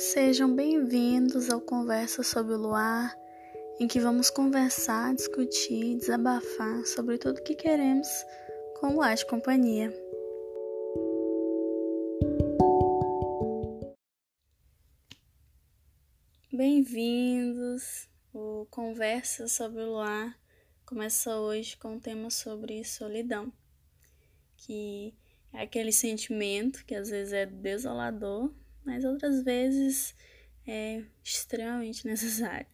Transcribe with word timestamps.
Sejam 0.00 0.56
bem-vindos 0.56 1.50
ao 1.50 1.60
Conversa 1.60 2.22
sobre 2.22 2.54
o 2.54 2.56
Luar, 2.56 3.14
em 3.78 3.86
que 3.86 4.00
vamos 4.00 4.30
conversar, 4.30 5.14
discutir, 5.14 5.98
desabafar 5.98 6.86
sobre 6.86 7.18
tudo 7.18 7.36
o 7.36 7.42
que 7.42 7.54
queremos 7.54 8.08
com 8.80 8.86
o 8.88 8.92
Luar 8.94 9.14
de 9.14 9.26
Companhia. 9.26 9.92
Bem-vindos! 16.50 18.08
O 18.32 18.66
Conversa 18.70 19.48
sobre 19.48 19.82
o 19.82 19.90
Luar 19.90 20.34
começa 20.86 21.36
hoje 21.36 21.76
com 21.76 21.96
um 21.96 22.00
tema 22.00 22.30
sobre 22.30 22.82
solidão, 22.84 23.52
que 24.56 25.14
é 25.52 25.60
aquele 25.60 25.92
sentimento 25.92 26.86
que 26.86 26.94
às 26.94 27.10
vezes 27.10 27.34
é 27.34 27.44
desolador 27.44 28.50
mas 28.84 29.04
outras 29.04 29.42
vezes 29.42 30.14
é 30.66 31.02
extremamente 31.22 32.04
necessário. 32.08 32.66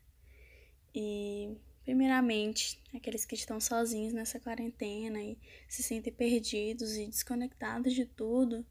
E, 0.95 1.57
primeiramente, 1.85 2.81
aqueles 2.95 3.25
que 3.25 3.35
estão 3.35 3.61
sozinhos 3.61 4.13
nessa 4.13 4.41
quarentena 4.41 5.23
e 5.23 5.39
se 5.69 5.83
sentem 5.83 6.13
perdidos 6.13 6.97
e 6.97 7.07
desconectados 7.07 7.95
de 7.95 8.07
tudo, 8.07 8.65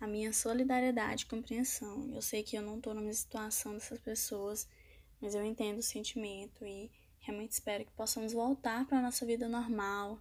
a 0.00 0.06
minha 0.06 0.32
solidariedade 0.32 1.24
e 1.24 1.26
compreensão. 1.26 2.08
Eu 2.14 2.22
sei 2.22 2.42
que 2.42 2.56
eu 2.56 2.62
não 2.62 2.76
estou 2.76 2.94
na 2.94 3.00
mesma 3.00 3.14
situação 3.14 3.74
dessas 3.74 3.98
pessoas, 3.98 4.68
mas 5.20 5.34
eu 5.34 5.44
entendo 5.44 5.78
o 5.78 5.82
sentimento 5.82 6.64
e 6.64 6.90
realmente 7.20 7.52
espero 7.52 7.84
que 7.84 7.92
possamos 7.92 8.32
voltar 8.32 8.86
para 8.86 8.98
a 8.98 9.02
nossa 9.02 9.26
vida 9.26 9.48
normal, 9.48 10.20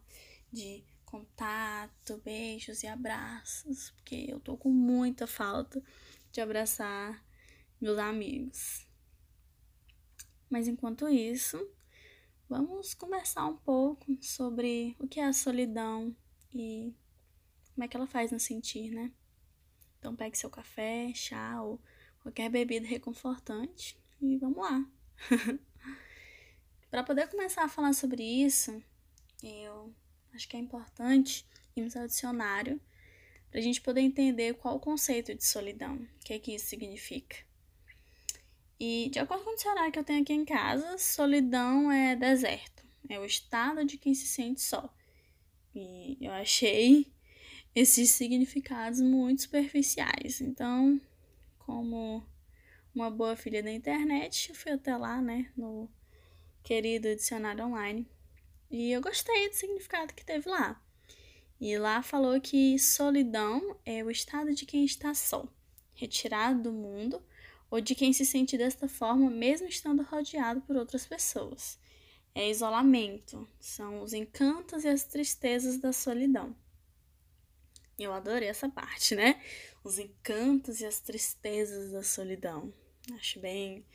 de 0.52 0.84
contato, 1.06 2.20
beijos 2.24 2.84
e 2.84 2.88
abraços, 2.88 3.92
porque 3.92 4.26
eu 4.28 4.40
tô 4.40 4.58
com 4.58 4.70
muita 4.70 5.28
falta 5.28 5.82
de 6.36 6.42
abraçar 6.42 7.26
meus 7.80 7.98
amigos. 7.98 8.86
Mas 10.50 10.68
enquanto 10.68 11.08
isso, 11.08 11.58
vamos 12.50 12.94
conversar 12.94 13.46
um 13.46 13.56
pouco 13.56 14.06
sobre 14.22 14.98
o 15.00 15.08
que 15.08 15.22
é 15.22 15.26
a 15.26 15.32
solidão 15.32 16.14
e 16.54 16.94
como 17.74 17.86
é 17.86 17.88
que 17.88 17.96
ela 17.96 18.06
faz 18.06 18.34
nos 18.34 18.44
sentir, 18.44 18.92
né? 18.92 19.14
Então 19.98 20.14
pegue 20.14 20.38
seu 20.38 20.50
café, 20.50 21.14
chá 21.14 21.62
ou 21.62 21.80
qualquer 22.20 22.50
bebida 22.50 22.86
reconfortante 22.86 23.98
e 24.22 24.36
vamos 24.36 24.58
lá. 24.58 24.86
Para 26.92 27.02
poder 27.02 27.30
começar 27.30 27.64
a 27.64 27.70
falar 27.70 27.94
sobre 27.94 28.22
isso, 28.22 28.84
eu 29.42 29.96
acho 30.34 30.50
que 30.50 30.58
é 30.58 30.60
importante 30.60 31.48
irmos 31.78 31.96
ao 31.96 32.06
dicionário 32.08 32.82
para 33.56 33.62
a 33.62 33.64
gente 33.64 33.80
poder 33.80 34.02
entender 34.02 34.56
qual 34.56 34.76
o 34.76 34.80
conceito 34.82 35.34
de 35.34 35.46
solidão, 35.46 35.96
o 35.96 36.26
que 36.26 36.34
é 36.34 36.40
que 36.40 36.54
isso 36.54 36.66
significa. 36.66 37.38
E 38.78 39.08
de 39.14 39.18
acordo 39.18 39.46
com 39.46 39.52
o 39.52 39.56
dicionário 39.56 39.94
que 39.94 39.98
eu 39.98 40.04
tenho 40.04 40.22
aqui 40.22 40.34
em 40.34 40.44
casa, 40.44 40.98
solidão 40.98 41.90
é 41.90 42.18
deserto, 42.18 42.84
é 43.08 43.18
o 43.18 43.24
estado 43.24 43.86
de 43.86 43.98
quem 43.98 44.14
se 44.14 44.28
sente 44.28 44.60
só. 44.62 44.94
E 45.74 46.18
eu 46.20 46.34
achei 46.34 47.10
esses 47.74 48.10
significados 48.10 49.00
muito 49.00 49.44
superficiais. 49.44 50.42
Então, 50.42 51.00
como 51.58 52.28
uma 52.94 53.10
boa 53.10 53.38
filha 53.38 53.64
da 53.64 53.72
internet, 53.72 54.50
eu 54.50 54.56
fui 54.56 54.74
até 54.74 54.98
lá, 54.98 55.22
né, 55.22 55.50
no 55.56 55.90
querido 56.62 57.16
dicionário 57.16 57.64
online. 57.64 58.06
E 58.70 58.92
eu 58.92 59.00
gostei 59.00 59.48
do 59.48 59.56
significado 59.56 60.14
que 60.14 60.26
teve 60.26 60.50
lá. 60.50 60.85
E 61.60 61.78
lá 61.78 62.02
falou 62.02 62.40
que 62.42 62.78
solidão 62.78 63.78
é 63.86 64.04
o 64.04 64.12
estado 64.12 64.54
de 64.54 64.66
quem 64.66 64.84
está 64.84 65.14
só, 65.14 65.48
retirado 65.94 66.64
do 66.64 66.72
mundo, 66.72 67.24
ou 67.72 67.80
de 67.82 67.96
quem 67.96 68.12
se 68.14 68.26
sente 68.26 68.58
desta 68.58 68.88
forma 68.88 69.30
mesmo 69.30 69.68
estando 69.68 70.04
rodeado 70.04 70.62
por 70.62 70.76
outras 70.76 71.06
pessoas. 71.06 71.80
É 72.34 72.50
isolamento, 72.50 73.48
são 73.60 74.02
os 74.02 74.12
encantos 74.12 74.84
e 74.84 74.90
as 74.90 75.06
tristezas 75.06 75.78
da 75.78 75.94
solidão. 75.94 76.56
Eu 77.98 78.12
adorei 78.12 78.50
essa 78.50 78.68
parte, 78.68 79.16
né? 79.16 79.42
Os 79.84 79.98
encantos 79.98 80.82
e 80.82 80.86
as 80.86 81.00
tristezas 81.00 81.92
da 81.94 82.04
solidão. 82.04 82.74
Acho 83.14 83.40
bem 83.40 83.86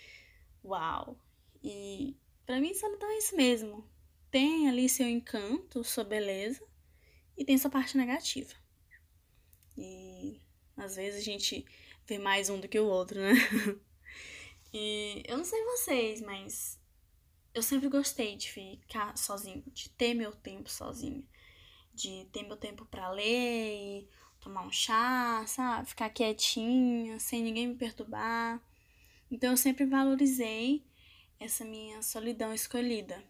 uau. 0.64 1.18
E 1.62 2.16
para 2.46 2.60
mim 2.60 2.72
solidão 2.72 3.10
é 3.10 3.18
isso 3.18 3.36
mesmo. 3.36 3.84
Tem 4.30 4.70
ali 4.70 4.88
seu 4.88 5.06
encanto, 5.06 5.84
sua 5.84 6.04
beleza, 6.04 6.64
e 7.40 7.44
tem 7.44 7.54
essa 7.54 7.70
parte 7.70 7.96
negativa. 7.96 8.52
E 9.74 10.38
às 10.76 10.96
vezes 10.96 11.22
a 11.22 11.24
gente 11.24 11.64
vê 12.06 12.18
mais 12.18 12.50
um 12.50 12.60
do 12.60 12.68
que 12.68 12.78
o 12.78 12.86
outro, 12.86 13.18
né? 13.18 13.32
e 14.74 15.22
eu 15.26 15.38
não 15.38 15.44
sei 15.44 15.64
vocês, 15.64 16.20
mas 16.20 16.78
eu 17.54 17.62
sempre 17.62 17.88
gostei 17.88 18.36
de 18.36 18.52
ficar 18.52 19.16
sozinho, 19.16 19.64
de 19.72 19.88
ter 19.88 20.12
meu 20.12 20.32
tempo 20.32 20.70
sozinho, 20.70 21.26
de 21.94 22.26
ter 22.30 22.42
meu 22.42 22.58
tempo 22.58 22.84
para 22.84 23.10
ler 23.10 24.06
tomar 24.38 24.66
um 24.66 24.70
chá, 24.70 25.42
sabe? 25.46 25.88
Ficar 25.88 26.10
quietinha, 26.10 27.18
sem 27.18 27.42
ninguém 27.42 27.68
me 27.68 27.74
perturbar. 27.74 28.60
Então 29.30 29.52
eu 29.52 29.56
sempre 29.56 29.86
valorizei 29.86 30.84
essa 31.38 31.64
minha 31.64 32.02
solidão 32.02 32.52
escolhida. 32.52 33.24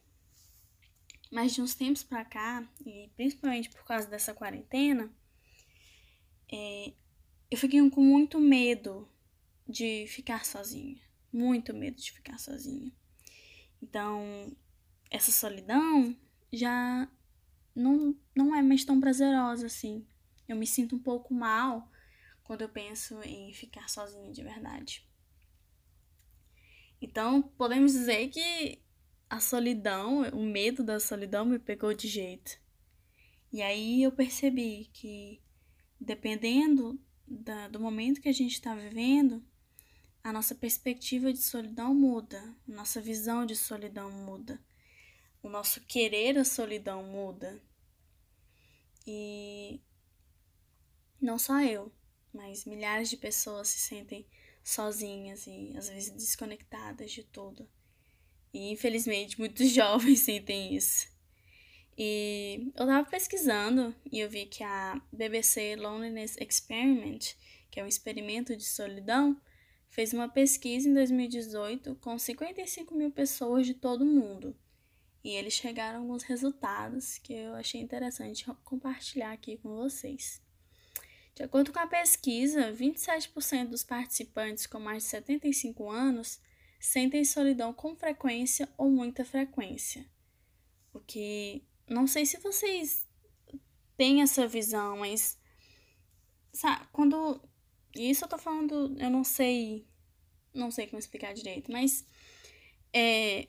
Mas 1.30 1.54
de 1.54 1.62
uns 1.62 1.74
tempos 1.74 2.02
pra 2.02 2.24
cá, 2.24 2.68
e 2.84 3.10
principalmente 3.16 3.70
por 3.70 3.84
causa 3.84 4.08
dessa 4.08 4.34
quarentena, 4.34 5.10
é, 6.52 6.92
eu 7.50 7.56
fiquei 7.56 7.88
com 7.90 8.02
muito 8.02 8.40
medo 8.40 9.08
de 9.68 10.06
ficar 10.08 10.44
sozinha. 10.44 11.00
Muito 11.32 11.72
medo 11.72 11.96
de 11.96 12.10
ficar 12.10 12.38
sozinha. 12.38 12.92
Então, 13.80 14.54
essa 15.10 15.30
solidão 15.30 16.16
já 16.52 17.08
não, 17.74 18.16
não 18.34 18.54
é 18.54 18.62
mais 18.62 18.84
tão 18.84 19.00
prazerosa 19.00 19.66
assim. 19.66 20.04
Eu 20.48 20.56
me 20.56 20.66
sinto 20.66 20.96
um 20.96 20.98
pouco 20.98 21.32
mal 21.32 21.88
quando 22.42 22.62
eu 22.62 22.68
penso 22.68 23.20
em 23.22 23.52
ficar 23.52 23.88
sozinha 23.88 24.32
de 24.32 24.42
verdade. 24.42 25.08
Então, 27.00 27.40
podemos 27.40 27.92
dizer 27.92 28.28
que 28.28 28.82
a 29.30 29.38
solidão, 29.38 30.22
o 30.30 30.44
medo 30.44 30.82
da 30.82 30.98
solidão 30.98 31.44
me 31.44 31.56
pegou 31.56 31.94
de 31.94 32.08
jeito. 32.08 32.58
E 33.52 33.62
aí 33.62 34.02
eu 34.02 34.10
percebi 34.10 34.90
que, 34.92 35.40
dependendo 36.00 37.00
da, 37.24 37.68
do 37.68 37.78
momento 37.78 38.20
que 38.20 38.28
a 38.28 38.32
gente 38.32 38.54
está 38.54 38.74
vivendo, 38.74 39.40
a 40.22 40.32
nossa 40.32 40.52
perspectiva 40.52 41.32
de 41.32 41.38
solidão 41.38 41.94
muda, 41.94 42.42
a 42.68 42.72
nossa 42.72 43.00
visão 43.00 43.46
de 43.46 43.54
solidão 43.54 44.10
muda, 44.10 44.60
o 45.40 45.48
nosso 45.48 45.80
querer 45.82 46.36
a 46.36 46.44
solidão 46.44 47.04
muda. 47.04 47.62
E 49.06 49.80
não 51.20 51.38
só 51.38 51.62
eu, 51.62 51.92
mas 52.34 52.64
milhares 52.64 53.08
de 53.08 53.16
pessoas 53.16 53.68
se 53.68 53.78
sentem 53.78 54.26
sozinhas 54.62 55.46
e 55.46 55.72
às 55.76 55.88
vezes 55.88 56.10
desconectadas 56.10 57.12
de 57.12 57.22
tudo. 57.22 57.68
E 58.52 58.70
infelizmente 58.72 59.38
muitos 59.38 59.68
jovens 59.72 60.20
sentem 60.20 60.74
isso. 60.74 61.08
E 61.96 62.72
eu 62.76 62.86
tava 62.86 63.08
pesquisando 63.08 63.94
e 64.10 64.20
eu 64.20 64.30
vi 64.30 64.46
que 64.46 64.64
a 64.64 65.00
BBC 65.12 65.76
Loneliness 65.76 66.36
Experiment, 66.40 67.34
que 67.70 67.78
é 67.78 67.84
um 67.84 67.86
experimento 67.86 68.56
de 68.56 68.64
solidão, 68.64 69.38
fez 69.90 70.12
uma 70.12 70.28
pesquisa 70.28 70.88
em 70.88 70.94
2018 70.94 71.96
com 71.96 72.18
55 72.18 72.94
mil 72.94 73.10
pessoas 73.10 73.66
de 73.66 73.74
todo 73.74 74.02
o 74.02 74.06
mundo. 74.06 74.56
E 75.22 75.34
eles 75.34 75.52
chegaram 75.52 75.98
a 75.98 76.02
alguns 76.02 76.22
resultados 76.22 77.18
que 77.18 77.34
eu 77.34 77.54
achei 77.54 77.80
interessante 77.80 78.46
compartilhar 78.64 79.32
aqui 79.32 79.58
com 79.58 79.76
vocês. 79.76 80.40
De 81.34 81.42
acordo 81.42 81.72
com 81.72 81.78
a 81.78 81.86
pesquisa, 81.86 82.72
27% 82.72 83.68
dos 83.68 83.84
participantes 83.84 84.66
com 84.66 84.80
mais 84.80 85.02
de 85.02 85.10
75 85.10 85.90
anos 85.90 86.40
sentem 86.80 87.24
solidão 87.24 87.74
com 87.74 87.94
frequência 87.94 88.66
ou 88.78 88.90
muita 88.90 89.24
frequência. 89.24 90.04
O 90.92 90.98
que 90.98 91.62
não 91.86 92.06
sei 92.06 92.24
se 92.24 92.38
vocês 92.38 93.06
têm 93.96 94.22
essa 94.22 94.48
visão, 94.48 94.96
mas 94.96 95.38
sabe, 96.52 96.86
quando 96.90 97.40
isso 97.94 98.24
eu 98.24 98.28
tô 98.28 98.38
falando, 98.38 98.96
eu 98.98 99.10
não 99.10 99.22
sei, 99.22 99.86
não 100.54 100.70
sei 100.70 100.86
como 100.86 100.98
explicar 100.98 101.34
direito, 101.34 101.70
mas 101.70 102.04
é, 102.92 103.46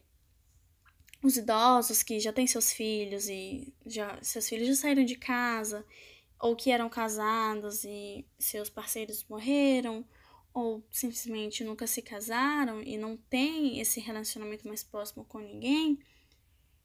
os 1.24 1.38
idosos 1.38 2.04
que 2.04 2.20
já 2.20 2.34
têm 2.34 2.46
seus 2.46 2.74
filhos 2.74 3.30
e 3.30 3.74
já 3.86 4.22
seus 4.22 4.50
filhos 4.50 4.68
já 4.68 4.76
saíram 4.76 5.06
de 5.06 5.16
casa 5.16 5.86
ou 6.40 6.56
que 6.56 6.72
eram 6.72 6.90
casados 6.90 7.84
e 7.84 8.26
seus 8.38 8.70
parceiros 8.70 9.24
morreram 9.30 10.06
ou 10.54 10.84
simplesmente 10.92 11.64
nunca 11.64 11.88
se 11.88 12.02
casaram 12.02 12.82
e 12.82 12.98
não 12.98 13.16
têm 13.16 13.80
esse 13.80 14.00
relacionamento 14.00 14.68
mais 14.68 14.84
próximo 14.84 15.24
com 15.26 15.40
ninguém, 15.40 16.00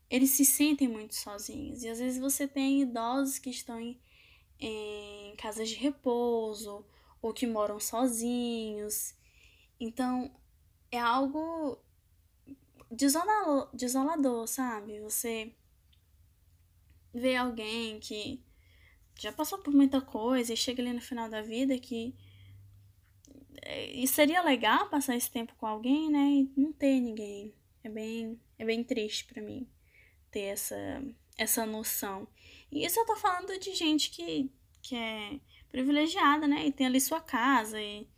eles 0.08 0.30
se 0.30 0.44
sentem 0.44 0.86
muito 0.86 1.14
sozinhos. 1.14 1.82
E 1.82 1.88
às 1.88 1.98
vezes 1.98 2.20
você 2.20 2.46
tem 2.46 2.82
idosos 2.82 3.38
que 3.38 3.50
estão 3.50 3.80
em, 3.80 4.00
em 4.60 5.34
casas 5.36 5.68
de 5.68 5.74
repouso 5.74 6.84
ou 7.20 7.32
que 7.32 7.46
moram 7.46 7.80
sozinhos. 7.80 9.14
Então, 9.80 10.32
é 10.90 10.98
algo 10.98 11.78
desolador, 12.90 13.68
desolador, 13.74 14.46
sabe? 14.46 15.00
Você 15.00 15.52
vê 17.12 17.34
alguém 17.34 17.98
que 17.98 18.44
já 19.18 19.32
passou 19.32 19.58
por 19.58 19.72
muita 19.72 20.00
coisa 20.00 20.52
e 20.52 20.56
chega 20.56 20.82
ali 20.82 20.92
no 20.92 21.00
final 21.00 21.28
da 21.28 21.42
vida 21.42 21.78
que 21.78 22.14
e 23.64 24.06
seria 24.06 24.42
legal 24.42 24.88
passar 24.88 25.16
esse 25.16 25.30
tempo 25.30 25.54
com 25.56 25.66
alguém, 25.66 26.10
né? 26.10 26.18
E 26.18 26.50
não 26.56 26.72
ter 26.72 27.00
ninguém. 27.00 27.54
É 27.82 27.88
bem, 27.88 28.40
é 28.58 28.64
bem 28.64 28.82
triste 28.82 29.24
para 29.24 29.42
mim 29.42 29.68
ter 30.30 30.42
essa, 30.42 30.76
essa 31.38 31.64
noção. 31.64 32.26
E 32.70 32.84
isso 32.84 32.98
eu 32.98 33.06
tô 33.06 33.16
falando 33.16 33.58
de 33.58 33.74
gente 33.74 34.10
que, 34.10 34.50
que 34.82 34.96
é 34.96 35.40
privilegiada, 35.70 36.48
né? 36.48 36.66
E 36.66 36.72
tem 36.72 36.86
ali 36.86 37.00
sua 37.00 37.20
casa, 37.20 37.80
e, 37.80 38.08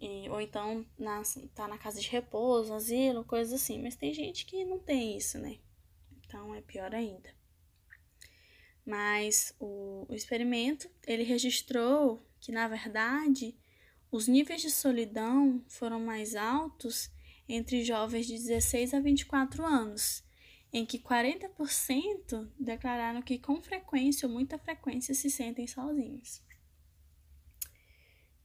e, 0.00 0.28
ou 0.30 0.40
então 0.40 0.86
na, 0.98 1.22
tá 1.54 1.66
na 1.66 1.78
casa 1.78 2.00
de 2.00 2.08
repouso, 2.08 2.72
asilo, 2.72 3.24
coisas 3.24 3.52
assim. 3.52 3.82
Mas 3.82 3.96
tem 3.96 4.14
gente 4.14 4.46
que 4.46 4.64
não 4.64 4.78
tem 4.78 5.16
isso, 5.16 5.38
né? 5.38 5.58
Então 6.24 6.54
é 6.54 6.60
pior 6.60 6.94
ainda. 6.94 7.34
Mas 8.86 9.54
o, 9.58 10.06
o 10.08 10.14
experimento, 10.14 10.90
ele 11.06 11.22
registrou 11.22 12.22
que, 12.38 12.52
na 12.52 12.68
verdade, 12.68 13.56
os 14.14 14.28
níveis 14.28 14.62
de 14.62 14.70
solidão 14.70 15.60
foram 15.66 15.98
mais 15.98 16.36
altos 16.36 17.10
entre 17.48 17.82
jovens 17.82 18.28
de 18.28 18.34
16 18.34 18.94
a 18.94 19.00
24 19.00 19.66
anos, 19.66 20.22
em 20.72 20.86
que 20.86 21.00
40% 21.00 22.48
declararam 22.56 23.20
que 23.20 23.40
com 23.40 23.60
frequência 23.60 24.28
ou 24.28 24.32
muita 24.32 24.56
frequência 24.56 25.12
se 25.16 25.28
sentem 25.28 25.66
sozinhos. 25.66 26.40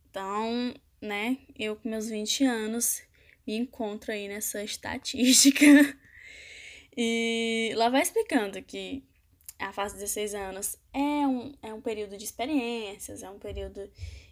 Então, 0.09 0.73
né, 0.99 1.37
eu 1.55 1.75
com 1.75 1.87
meus 1.87 2.09
20 2.09 2.45
anos 2.45 3.03
me 3.45 3.55
encontro 3.55 4.11
aí 4.11 4.27
nessa 4.27 4.63
estatística. 4.65 5.67
e 6.97 7.73
lá 7.75 7.89
vai 7.89 8.01
explicando 8.01 8.59
que 8.63 9.03
a 9.59 9.71
fase 9.71 9.93
de 9.93 10.01
16 10.01 10.33
anos 10.33 10.77
é 10.91 11.27
um, 11.27 11.53
é 11.61 11.71
um 11.71 11.81
período 11.81 12.17
de 12.17 12.25
experiências, 12.25 13.21
é 13.21 13.29
um 13.29 13.37
período 13.37 13.87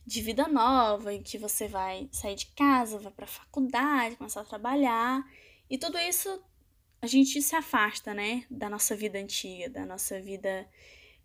de 0.07 0.21
vida 0.21 0.48
nova, 0.48 1.13
em 1.13 1.21
que 1.21 1.38
você 1.38 1.68
vai 1.68 2.07
sair 2.13 2.36
de 2.36 2.45
casa, 2.48 2.98
vai 2.98 3.12
para 3.12 3.25
a 3.25 3.27
faculdade, 3.27 4.15
começar 4.15 4.39
a 4.39 4.45
trabalhar, 4.45 5.21
e 5.69 5.77
tudo 5.77 5.98
isso 5.98 6.42
a 7.01 7.06
gente 7.06 7.42
se 7.42 7.54
afasta, 7.57 8.13
né, 8.13 8.45
da 8.50 8.69
nossa 8.69 8.95
vida 8.95 9.19
antiga, 9.19 9.69
da 9.69 9.86
nossa 9.86 10.21
vida 10.21 10.65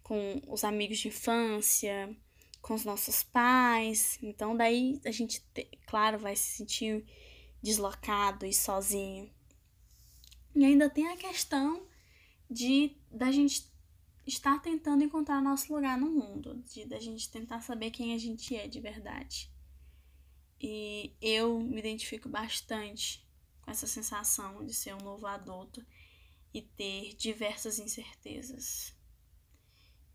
com 0.03 0.43
os 0.49 0.65
amigos 0.65 0.99
de 0.99 1.09
infância, 1.09 2.15
com 2.61 2.75
os 2.75 2.85
nossos 2.85 3.23
pais. 3.23 4.19
Então 4.21 4.57
daí 4.57 5.01
a 5.05 5.13
gente, 5.13 5.41
claro, 5.87 6.19
vai 6.19 6.35
se 6.35 6.57
sentir 6.57 7.05
deslocado 7.63 8.45
e 8.45 8.53
sozinho. 8.53 9.31
E 10.57 10.65
ainda 10.65 10.91
tem 10.91 11.07
a 11.07 11.17
questão 11.17 11.87
de 12.51 12.97
da 13.11 13.31
gente 13.31 13.72
estar 14.27 14.61
tentando 14.61 15.03
encontrar 15.03 15.43
nosso 15.43 15.75
lugar 15.75 15.99
no 15.99 16.11
mundo, 16.11 16.63
de 16.65 16.85
da 16.85 16.99
gente 16.99 17.31
tentar 17.31 17.61
saber 17.61 17.91
quem 17.91 18.15
a 18.15 18.19
gente 18.19 18.55
é 18.55 18.69
de 18.69 18.81
verdade. 18.81 19.51
E 20.61 21.13
eu 21.21 21.59
me 21.59 21.79
identifico 21.79 22.29
bastante 22.29 23.27
com 23.63 23.71
essa 23.71 23.87
sensação 23.87 24.65
de 24.65 24.73
ser 24.73 24.95
um 24.95 25.03
novo 25.03 25.27
adulto 25.27 25.85
e 26.55 26.63
ter 26.63 27.15
diversas 27.15 27.79
incertezas. 27.79 28.95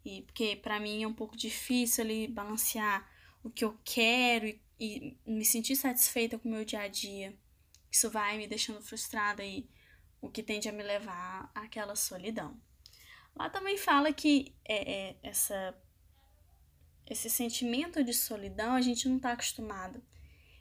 E 0.06 0.22
porque 0.22 0.56
para 0.56 0.80
mim 0.80 1.04
é 1.04 1.08
um 1.08 1.14
pouco 1.14 1.36
difícil 1.36 2.04
ali 2.04 2.28
balancear 2.28 3.10
o 3.44 3.50
que 3.50 3.66
eu 3.66 3.78
quero 3.84 4.48
e, 4.48 4.62
e 4.80 5.18
me 5.26 5.44
sentir 5.44 5.76
satisfeita 5.76 6.40
com 6.40 6.48
o 6.48 6.52
meu 6.52 6.64
dia 6.64 6.82
a 6.82 6.88
dia. 6.88 7.38
Isso 7.92 8.10
vai 8.10 8.38
me 8.38 8.48
deixando 8.48 8.82
frustrada 8.82 9.44
e 9.44 9.70
o 10.22 10.30
que 10.30 10.44
tende 10.44 10.70
a 10.70 10.72
me 10.72 10.84
levar 10.84 11.52
àquela 11.54 11.96
solidão. 11.96 12.58
Lá 13.38 13.50
também 13.52 13.78
fala 13.78 14.12
que 14.12 14.56
é, 14.66 14.92
é, 14.92 15.16
essa, 15.22 15.76
esse 17.08 17.30
sentimento 17.30 18.04
de 18.04 18.12
solidão 18.14 18.74
a 18.74 18.82
gente 18.82 19.08
não 19.08 19.18
está 19.18 19.34
acostumado. 19.34 20.02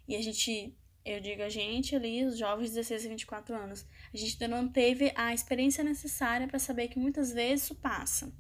E 0.07 0.15
a 0.15 0.21
gente, 0.21 0.77
eu 1.03 1.19
digo 1.19 1.43
a 1.43 1.49
gente 1.49 1.97
ali, 1.97 2.25
os 2.25 2.37
jovens 2.37 2.69
de 2.69 2.75
16 2.75 3.07
a 3.07 3.09
24 3.09 3.57
anos, 3.57 3.87
a 4.13 4.17
gente 4.17 4.33
ainda 4.33 4.49
não 4.49 4.69
teve 4.69 5.11
a 5.17 5.33
experiência 5.33 5.83
necessária 5.83 6.47
para 6.47 6.59
saber 6.59 6.89
que 6.89 6.99
muitas 6.99 7.33
vezes 7.33 7.65
isso 7.65 7.75
passa. 7.77 8.31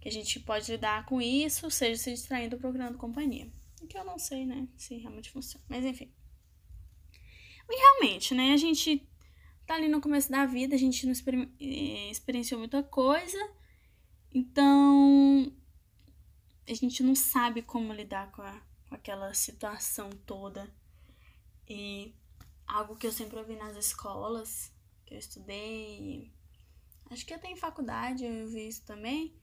Que 0.00 0.08
a 0.08 0.12
gente 0.12 0.40
pode 0.40 0.70
lidar 0.72 1.06
com 1.06 1.22
isso, 1.22 1.70
seja 1.70 2.02
se 2.02 2.10
distraindo 2.10 2.58
procurando 2.58 2.98
companhia. 2.98 3.48
O 3.80 3.86
que 3.86 3.96
eu 3.96 4.04
não 4.04 4.18
sei, 4.18 4.44
né, 4.44 4.66
se 4.76 4.96
realmente 4.96 5.30
funciona. 5.30 5.64
Mas 5.68 5.84
enfim. 5.84 6.12
E 7.70 7.76
realmente, 7.76 8.34
né, 8.34 8.52
a 8.54 8.56
gente 8.56 9.08
tá 9.64 9.74
ali 9.74 9.86
no 9.88 10.00
começo 10.00 10.30
da 10.32 10.46
vida, 10.46 10.74
a 10.74 10.78
gente 10.78 11.06
não 11.06 11.12
eh, 11.60 12.10
experienciou 12.10 12.58
muita 12.58 12.82
coisa 12.82 13.38
então, 14.32 15.52
a 16.66 16.74
gente 16.74 17.02
não 17.02 17.14
sabe 17.14 17.62
como 17.62 17.92
lidar 17.92 18.30
com, 18.32 18.42
a, 18.42 18.60
com 18.88 18.94
aquela 18.94 19.32
situação 19.34 20.10
toda. 20.26 20.72
E 21.68 22.14
algo 22.66 22.96
que 22.96 23.06
eu 23.06 23.12
sempre 23.12 23.38
ouvi 23.38 23.56
nas 23.56 23.76
escolas, 23.76 24.72
que 25.06 25.14
eu 25.14 25.18
estudei, 25.18 26.32
acho 27.10 27.24
que 27.24 27.32
até 27.32 27.50
em 27.50 27.56
faculdade 27.56 28.24
eu 28.24 28.48
vi 28.48 28.68
isso 28.68 28.84
também, 28.84 29.34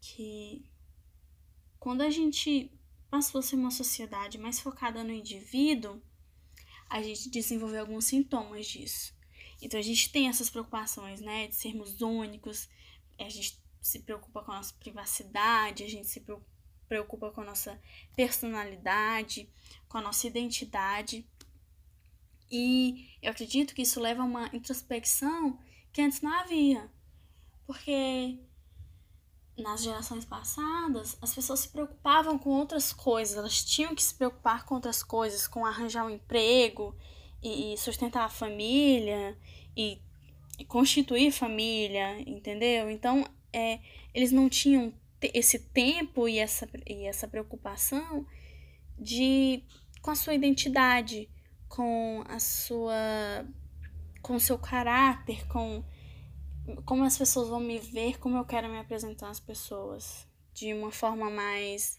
que 0.00 0.64
quando 1.78 2.02
a 2.02 2.10
gente 2.10 2.70
passou 3.10 3.38
a 3.38 3.42
ser 3.42 3.56
uma 3.56 3.70
sociedade 3.70 4.38
mais 4.38 4.60
focada 4.60 5.02
no 5.02 5.12
indivíduo, 5.12 6.00
a 6.88 7.02
gente 7.02 7.30
desenvolveu 7.30 7.80
alguns 7.80 8.04
sintomas 8.04 8.66
disso. 8.66 9.14
Então 9.62 9.78
a 9.78 9.82
gente 9.82 10.10
tem 10.10 10.28
essas 10.28 10.50
preocupações, 10.50 11.20
né, 11.20 11.48
de 11.48 11.54
sermos 11.54 12.00
únicos, 12.00 12.68
a 13.18 13.28
gente 13.28 13.59
se 13.80 14.00
preocupa 14.00 14.42
com 14.42 14.52
a 14.52 14.56
nossa 14.56 14.74
privacidade, 14.74 15.84
a 15.84 15.88
gente 15.88 16.06
se 16.06 16.24
preocupa 16.88 17.30
com 17.30 17.40
a 17.40 17.44
nossa 17.44 17.80
personalidade, 18.16 19.48
com 19.88 19.98
a 19.98 20.02
nossa 20.02 20.26
identidade. 20.26 21.26
E 22.50 23.08
eu 23.22 23.30
acredito 23.30 23.74
que 23.74 23.82
isso 23.82 24.00
leva 24.00 24.22
a 24.22 24.26
uma 24.26 24.50
introspecção 24.52 25.58
que 25.92 26.02
antes 26.02 26.20
não 26.20 26.32
havia. 26.32 26.90
Porque 27.66 28.38
nas 29.56 29.82
gerações 29.82 30.24
passadas, 30.24 31.16
as 31.20 31.34
pessoas 31.34 31.60
se 31.60 31.68
preocupavam 31.68 32.38
com 32.38 32.50
outras 32.50 32.92
coisas, 32.92 33.36
elas 33.36 33.62
tinham 33.62 33.94
que 33.94 34.02
se 34.02 34.14
preocupar 34.14 34.64
com 34.64 34.74
outras 34.74 35.02
coisas, 35.02 35.46
com 35.46 35.64
arranjar 35.64 36.04
um 36.04 36.10
emprego 36.10 36.96
e, 37.42 37.76
sustentar 37.76 38.24
a 38.24 38.28
família 38.28 39.38
e 39.76 40.00
constituir 40.66 41.30
família, 41.30 42.20
entendeu? 42.28 42.90
Então 42.90 43.24
é, 43.52 43.80
eles 44.14 44.32
não 44.32 44.48
tinham 44.48 44.92
esse 45.22 45.58
tempo 45.58 46.28
e 46.28 46.38
essa, 46.38 46.68
e 46.86 47.04
essa 47.04 47.28
preocupação 47.28 48.26
de 48.98 49.62
com 50.00 50.10
a 50.10 50.14
sua 50.14 50.34
identidade, 50.34 51.28
com 51.68 52.24
a 52.26 52.38
sua 52.38 53.46
com 54.22 54.34
o 54.34 54.40
seu 54.40 54.58
caráter, 54.58 55.46
com 55.48 55.84
como 56.84 57.04
as 57.04 57.16
pessoas 57.16 57.48
vão 57.48 57.60
me 57.60 57.78
ver, 57.78 58.18
como 58.18 58.36
eu 58.36 58.44
quero 58.44 58.68
me 58.68 58.78
apresentar 58.78 59.30
às 59.30 59.40
pessoas 59.40 60.26
de 60.52 60.72
uma 60.72 60.90
forma 60.90 61.30
mais 61.30 61.98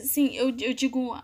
sim, 0.00 0.34
eu, 0.34 0.54
eu 0.58 0.74
digo 0.74 1.16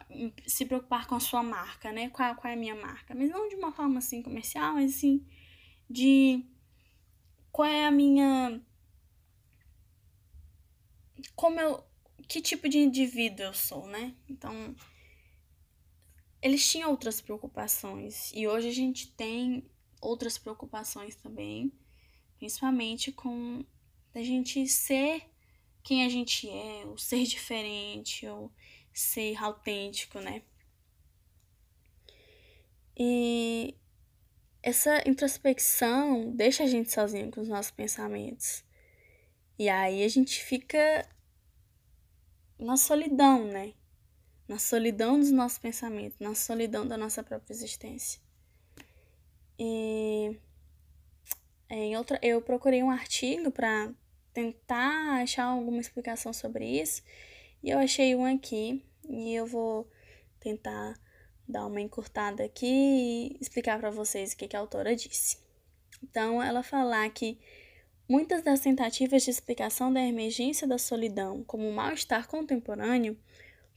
se 0.46 0.64
preocupar 0.64 1.06
com 1.06 1.14
a 1.14 1.20
sua 1.20 1.42
marca, 1.42 1.90
né? 1.92 2.08
Qual, 2.10 2.34
qual 2.36 2.50
é 2.50 2.54
a 2.54 2.58
minha 2.58 2.74
marca? 2.74 3.14
Mas 3.14 3.30
não 3.30 3.48
de 3.48 3.56
uma 3.56 3.72
forma 3.72 3.98
assim 3.98 4.22
comercial, 4.22 4.74
mas 4.74 4.94
assim 4.94 5.24
de 5.88 6.44
qual 7.50 7.68
é 7.68 7.84
a 7.84 7.90
minha 7.90 8.60
como 11.34 11.60
eu. 11.60 11.84
Que 12.28 12.40
tipo 12.40 12.68
de 12.68 12.78
indivíduo 12.78 13.46
eu 13.46 13.54
sou, 13.54 13.86
né? 13.86 14.14
Então. 14.28 14.74
Eles 16.42 16.66
tinham 16.68 16.90
outras 16.90 17.20
preocupações. 17.20 18.32
E 18.34 18.48
hoje 18.48 18.68
a 18.68 18.72
gente 18.72 19.08
tem 19.12 19.68
outras 20.00 20.38
preocupações 20.38 21.14
também. 21.16 21.72
Principalmente 22.38 23.12
com 23.12 23.64
a 24.14 24.22
gente 24.22 24.66
ser 24.66 25.22
quem 25.82 26.04
a 26.04 26.08
gente 26.08 26.48
é, 26.48 26.84
ou 26.86 26.96
ser 26.98 27.24
diferente, 27.24 28.26
ou 28.26 28.50
ser 28.92 29.36
autêntico, 29.42 30.18
né? 30.20 30.42
E 32.96 33.74
essa 34.62 35.02
introspecção 35.08 36.32
deixa 36.32 36.64
a 36.64 36.66
gente 36.66 36.92
sozinho 36.92 37.30
com 37.30 37.40
os 37.40 37.48
nossos 37.48 37.70
pensamentos. 37.70 38.62
E 39.60 39.68
aí 39.68 40.02
a 40.02 40.08
gente 40.08 40.42
fica 40.42 41.06
na 42.58 42.78
solidão, 42.78 43.44
né? 43.44 43.74
Na 44.48 44.58
solidão 44.58 45.20
dos 45.20 45.30
nossos 45.30 45.58
pensamentos, 45.58 46.18
na 46.18 46.34
solidão 46.34 46.88
da 46.88 46.96
nossa 46.96 47.22
própria 47.22 47.52
existência. 47.52 48.22
E 49.58 50.34
em 51.68 51.94
outra, 51.94 52.18
eu 52.22 52.40
procurei 52.40 52.82
um 52.82 52.90
artigo 52.90 53.50
para 53.50 53.92
tentar 54.32 55.20
achar 55.20 55.44
alguma 55.44 55.82
explicação 55.82 56.32
sobre 56.32 56.64
isso 56.64 57.02
e 57.62 57.68
eu 57.68 57.78
achei 57.78 58.16
um 58.16 58.24
aqui 58.24 58.82
e 59.10 59.34
eu 59.34 59.44
vou 59.44 59.86
tentar 60.40 60.98
dar 61.46 61.66
uma 61.66 61.82
encurtada 61.82 62.42
aqui 62.42 62.64
e 62.66 63.36
explicar 63.38 63.78
para 63.78 63.90
vocês 63.90 64.32
o 64.32 64.38
que, 64.38 64.48
que 64.48 64.56
a 64.56 64.60
autora 64.60 64.96
disse. 64.96 65.36
Então, 66.02 66.42
ela 66.42 66.62
fala 66.62 67.06
que 67.10 67.38
muitas 68.10 68.42
das 68.42 68.58
tentativas 68.58 69.22
de 69.22 69.30
explicação 69.30 69.92
da 69.92 70.02
emergência 70.02 70.66
da 70.66 70.78
solidão 70.78 71.44
como 71.44 71.70
mal-estar 71.70 72.26
contemporâneo 72.26 73.16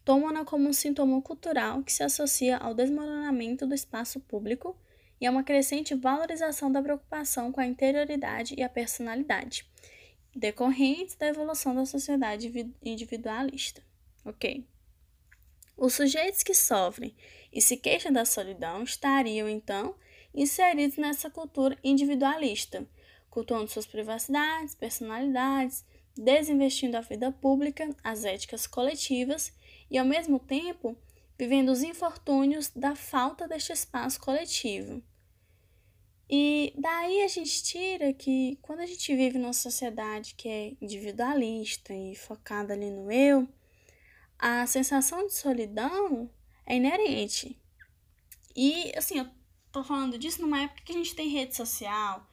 tomam-na 0.03 0.43
como 0.43 0.67
um 0.67 0.73
sintoma 0.73 1.21
cultural 1.21 1.83
que 1.83 1.93
se 1.93 2.01
associa 2.01 2.57
ao 2.57 2.73
desmoronamento 2.73 3.67
do 3.67 3.75
espaço 3.75 4.19
público 4.19 4.75
e 5.21 5.27
a 5.27 5.29
uma 5.29 5.43
crescente 5.43 5.93
valorização 5.93 6.71
da 6.71 6.81
preocupação 6.81 7.51
com 7.51 7.61
a 7.61 7.67
interioridade 7.67 8.55
e 8.57 8.63
a 8.63 8.69
personalidade, 8.69 9.69
decorrentes 10.35 11.15
da 11.15 11.27
evolução 11.27 11.75
da 11.75 11.85
sociedade 11.85 12.51
individualista. 12.81 13.83
Ok? 14.25 14.65
Os 15.77 15.93
sujeitos 15.93 16.41
que 16.41 16.55
sofrem 16.55 17.15
e 17.51 17.61
se 17.61 17.77
queixam 17.77 18.11
da 18.11 18.25
solidão 18.25 18.81
estariam, 18.81 19.47
então, 19.47 19.93
inseridos 20.33 20.97
nessa 20.97 21.29
cultura 21.29 21.77
individualista, 21.83 22.87
cultuando 23.33 23.67
suas 23.67 23.87
privacidades, 23.87 24.75
personalidades, 24.75 25.83
desinvestindo 26.15 26.95
a 26.95 27.01
vida 27.01 27.31
pública, 27.31 27.89
as 28.03 28.25
éticas 28.25 28.67
coletivas 28.67 29.51
e, 29.89 29.97
ao 29.97 30.05
mesmo 30.05 30.37
tempo, 30.37 30.95
vivendo 31.35 31.69
os 31.69 31.81
infortúnios 31.81 32.69
da 32.75 32.95
falta 32.95 33.47
deste 33.47 33.73
espaço 33.73 34.19
coletivo. 34.19 35.01
E 36.29 36.75
daí 36.77 37.23
a 37.23 37.27
gente 37.27 37.63
tira 37.63 38.13
que 38.13 38.59
quando 38.61 38.81
a 38.81 38.85
gente 38.85 39.15
vive 39.15 39.39
numa 39.39 39.51
sociedade 39.51 40.35
que 40.35 40.47
é 40.47 40.73
individualista 40.79 41.91
e 41.91 42.15
focada 42.15 42.73
ali 42.73 42.91
no 42.91 43.11
eu, 43.11 43.49
a 44.37 44.67
sensação 44.67 45.25
de 45.25 45.33
solidão 45.33 46.29
é 46.67 46.75
inerente. 46.75 47.59
E 48.55 48.93
assim, 48.95 49.17
eu 49.17 49.27
tô 49.71 49.83
falando 49.83 50.19
disso 50.19 50.39
numa 50.39 50.61
época 50.61 50.83
que 50.85 50.91
a 50.91 50.95
gente 50.95 51.15
tem 51.15 51.29
rede 51.29 51.55
social, 51.55 52.27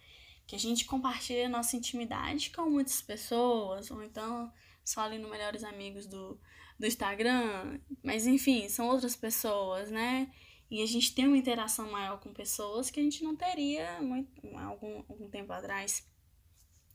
que 0.51 0.57
a 0.57 0.59
gente 0.59 0.85
compartilha 0.85 1.49
nossa 1.49 1.77
intimidade 1.77 2.51
com 2.51 2.69
muitas 2.69 3.01
pessoas, 3.01 3.89
ou 3.89 4.03
então 4.03 4.53
só 4.85 5.03
ali 5.03 5.17
no 5.17 5.31
Melhores 5.31 5.63
Amigos 5.63 6.09
do, 6.09 6.41
do 6.77 6.87
Instagram, 6.89 7.79
mas 8.03 8.27
enfim, 8.27 8.69
são 8.69 8.89
outras 8.89 9.15
pessoas, 9.15 9.93
né? 9.93 10.29
E 10.69 10.83
a 10.83 10.87
gente 10.87 11.15
tem 11.15 11.29
uma 11.29 11.39
interação 11.39 11.89
maior 11.93 12.19
com 12.19 12.35
pessoas 12.35 12.91
que 12.91 12.99
a 12.99 13.03
gente 13.05 13.23
não 13.23 13.37
teria 13.37 14.03
muito, 14.03 14.29
algum, 14.57 15.05
algum 15.09 15.31
tempo 15.31 15.53
atrás. 15.53 16.05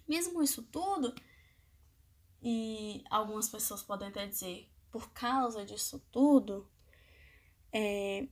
Mesmo 0.05 0.43
isso 0.43 0.61
tudo, 0.63 1.15
e 2.43 3.05
algumas 3.09 3.47
pessoas 3.47 3.81
podem 3.81 4.09
até 4.09 4.27
dizer, 4.27 4.69
por 4.91 5.11
causa 5.11 5.63
disso 5.63 6.05
tudo, 6.11 6.69
é, 7.71 8.27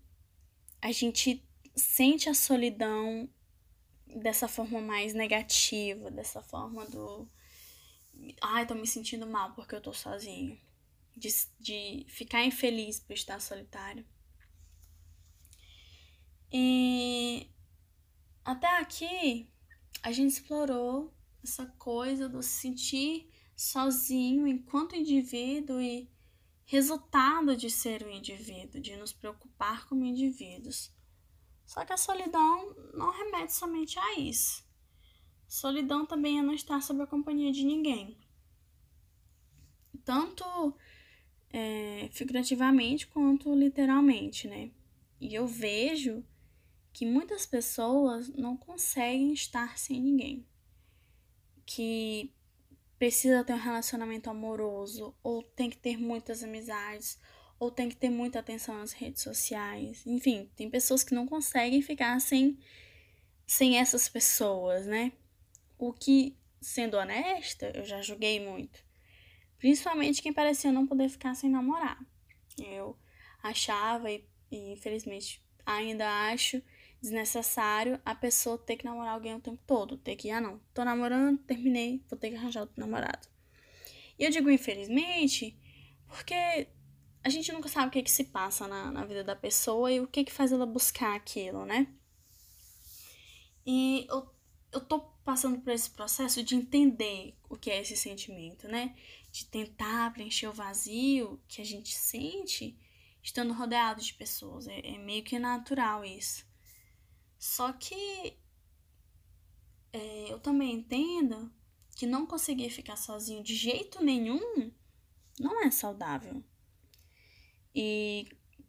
a 0.81 0.91
gente 0.91 1.47
sente 1.77 2.27
a 2.27 2.33
solidão 2.33 3.29
dessa 4.15 4.47
forma 4.47 4.81
mais 4.81 5.13
negativa, 5.13 6.11
dessa 6.11 6.41
forma 6.41 6.85
do. 6.85 7.27
Ai, 8.41 8.65
tô 8.65 8.75
me 8.75 8.87
sentindo 8.87 9.25
mal 9.27 9.53
porque 9.53 9.75
eu 9.75 9.81
tô 9.81 9.93
sozinho 9.93 10.59
de, 11.15 11.29
de 11.59 12.05
ficar 12.09 12.43
infeliz 12.43 12.99
por 12.99 13.13
estar 13.13 13.39
solitário. 13.39 14.05
E 16.51 17.49
até 18.45 18.67
aqui 18.79 19.49
a 20.01 20.11
gente 20.11 20.33
explorou 20.33 21.13
essa 21.43 21.65
coisa 21.77 22.29
do 22.29 22.41
se 22.43 22.61
sentir 22.61 23.29
sozinho 23.55 24.47
enquanto 24.47 24.95
indivíduo 24.95 25.81
e 25.81 26.09
resultado 26.65 27.55
de 27.55 27.69
ser 27.69 28.05
um 28.05 28.09
indivíduo, 28.09 28.81
de 28.81 28.95
nos 28.95 29.13
preocupar 29.13 29.87
como 29.87 30.05
indivíduos. 30.05 30.91
Só 31.65 31.85
que 31.85 31.93
a 31.93 31.97
solidão 31.97 32.75
não 32.93 33.11
remete 33.11 33.53
somente 33.53 33.97
a 33.97 34.19
isso. 34.19 34.63
Solidão 35.47 36.05
também 36.05 36.39
é 36.39 36.41
não 36.41 36.53
estar 36.53 36.81
sob 36.81 37.01
a 37.01 37.07
companhia 37.07 37.51
de 37.51 37.63
ninguém. 37.63 38.17
Tanto 40.03 40.43
é, 41.49 42.09
figurativamente 42.11 43.07
quanto 43.07 43.53
literalmente, 43.53 44.47
né? 44.47 44.71
E 45.21 45.33
eu 45.33 45.47
vejo 45.47 46.25
que 46.91 47.05
muitas 47.05 47.45
pessoas 47.45 48.29
não 48.29 48.57
conseguem 48.57 49.33
estar 49.33 49.77
sem 49.77 50.01
ninguém. 50.01 50.47
Que 51.65 52.33
precisa 52.97 53.43
ter 53.43 53.53
um 53.53 53.57
relacionamento 53.57 54.29
amoroso, 54.29 55.15
ou 55.21 55.43
tem 55.43 55.69
que 55.69 55.77
ter 55.77 55.97
muitas 55.97 56.43
amizades, 56.43 57.19
ou 57.63 57.71
tem 57.71 57.87
que 57.87 57.95
ter 57.95 58.09
muita 58.09 58.39
atenção 58.39 58.77
nas 58.77 58.91
redes 58.91 59.23
sociais. 59.23 60.05
Enfim, 60.05 60.49
tem 60.55 60.69
pessoas 60.69 61.01
que 61.01 61.15
não 61.15 61.25
conseguem 61.25 61.81
ficar 61.81 62.19
sem, 62.19 62.59
sem 63.47 63.77
essas 63.77 64.09
pessoas, 64.09 64.85
né? 64.85 65.13
O 65.77 65.93
que, 65.93 66.37
sendo 66.59 66.97
honesta, 66.97 67.71
eu 67.73 67.85
já 67.85 68.01
julguei 68.01 68.45
muito. 68.45 68.83
Principalmente 69.57 70.21
quem 70.21 70.33
parecia 70.33 70.73
não 70.73 70.85
poder 70.85 71.07
ficar 71.07 71.35
sem 71.35 71.49
namorar. 71.49 71.97
Eu 72.57 72.97
achava 73.41 74.11
e, 74.11 74.27
e 74.51 74.73
infelizmente 74.73 75.41
ainda 75.65 76.05
acho 76.31 76.61
desnecessário 77.01 77.99
a 78.05 78.13
pessoa 78.13 78.57
ter 78.57 78.75
que 78.75 78.83
namorar 78.83 79.13
alguém 79.13 79.35
o 79.35 79.39
tempo 79.39 79.61
todo. 79.65 79.97
Ter 79.97 80.17
que, 80.17 80.29
ah 80.29 80.41
não, 80.41 80.59
tô 80.73 80.83
namorando, 80.83 81.37
terminei, 81.43 82.03
vou 82.09 82.19
ter 82.19 82.29
que 82.29 82.35
arranjar 82.35 82.61
outro 82.61 82.79
namorado. 82.79 83.25
E 84.19 84.25
eu 84.25 84.29
digo 84.29 84.49
infelizmente 84.49 85.57
porque 86.07 86.67
a 87.23 87.29
gente 87.29 87.51
nunca 87.51 87.69
sabe 87.69 87.87
o 87.87 87.91
que, 87.91 88.03
que 88.03 88.11
se 88.11 88.25
passa 88.25 88.67
na, 88.67 88.91
na 88.91 89.05
vida 89.05 89.23
da 89.23 89.35
pessoa 89.35 89.91
e 89.91 89.99
o 89.99 90.07
que, 90.07 90.23
que 90.23 90.31
faz 90.31 90.51
ela 90.51 90.65
buscar 90.65 91.15
aquilo, 91.15 91.65
né? 91.65 91.87
E 93.65 94.05
eu, 94.09 94.29
eu 94.71 94.81
tô 94.81 94.99
passando 95.23 95.59
por 95.61 95.71
esse 95.71 95.89
processo 95.89 96.43
de 96.43 96.55
entender 96.55 97.37
o 97.49 97.55
que 97.55 97.71
é 97.71 97.79
esse 97.79 97.95
sentimento, 97.95 98.67
né? 98.67 98.93
de 99.33 99.45
tentar 99.47 100.13
preencher 100.13 100.47
o 100.47 100.53
vazio 100.53 101.41
que 101.47 101.59
a 101.59 101.65
gente 101.65 101.91
sente 101.91 102.77
estando 103.21 103.51
rodeado 103.51 103.99
de 103.99 104.13
pessoas. 104.13 104.67
É, 104.67 104.93
é 104.93 104.97
meio 104.99 105.23
que 105.23 105.39
natural 105.39 106.05
isso. 106.05 106.45
Só 107.39 107.73
que 107.73 108.37
é, 109.91 110.31
eu 110.31 110.39
também 110.39 110.75
entendo 110.75 111.51
que 111.95 112.05
não 112.05 112.27
conseguir 112.27 112.69
ficar 112.69 112.95
sozinho 112.95 113.43
de 113.43 113.55
jeito 113.55 114.03
nenhum 114.03 114.71
não 115.39 115.63
é 115.63 115.71
saudável. 115.71 116.43
E 117.75 118.27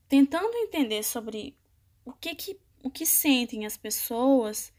tentando 0.08 0.56
entender 0.56 1.02
sobre 1.02 1.56
o 2.04 2.12
que 2.12 2.34
que, 2.34 2.60
o 2.82 2.90
que 2.90 3.04
sentem 3.04 3.66
as 3.66 3.76
pessoas 3.76 4.72